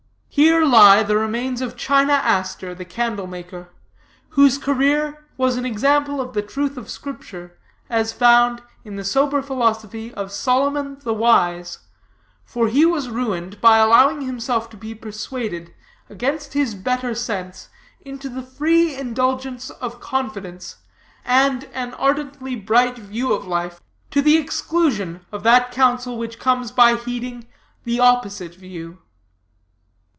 'HERE 0.33 0.65
LIE 0.65 1.03
THE 1.03 1.17
REMAINS 1.17 1.59
OF 1.59 1.75
CHINA 1.75 2.13
ASTER 2.13 2.73
THE 2.73 2.85
CANDLE 2.85 3.27
MAKER, 3.27 3.67
WHOSE 4.29 4.59
CAREER 4.59 5.27
WAS 5.35 5.57
AN 5.57 5.65
EXAMPLE 5.65 6.21
OF 6.21 6.33
THE 6.33 6.41
TRUTH 6.41 6.77
OF 6.77 6.89
SCRIPTURE, 6.89 7.57
AS 7.89 8.13
FOUND 8.13 8.61
IN 8.85 8.95
THE 8.95 9.03
SOBER 9.03 9.41
PHILOSOPHY 9.41 10.13
OF 10.13 10.31
SOLOMON 10.31 10.99
THE 11.03 11.13
WISE; 11.13 11.79
FOR 12.45 12.69
HE 12.69 12.85
WAS 12.85 13.09
RUINED 13.09 13.59
BY 13.59 13.77
ALLOWING 13.79 14.21
HIMSELF 14.21 14.69
TO 14.69 14.77
BE 14.77 14.95
PERSUADED, 14.95 15.73
AGAINST 16.09 16.53
HIS 16.53 16.75
BETTER 16.75 17.13
SENSE, 17.13 17.67
INTO 17.99 18.29
THE 18.29 18.41
FREE 18.43 18.95
INDULGENCE 18.95 19.69
OF 19.69 19.99
CONFIDENCE, 19.99 20.77
AND 21.25 21.65
AN 21.73 21.93
ARDENTLY 21.95 22.55
BRIGHT 22.55 22.97
VIEW 22.97 23.33
OF 23.33 23.45
LIFE, 23.45 23.81
TO 24.09 24.21
THE 24.21 24.37
EXCLUSION 24.37 25.25
OF 25.33 25.43
THAT 25.43 25.73
COUNSEL 25.73 26.17
WHICH 26.17 26.39
COMES 26.39 26.71
BY 26.71 26.95
HEEDING 26.95 27.47
THE 27.83 27.99
OPPOSITE 27.99 28.55
VIEW.' 28.55 28.97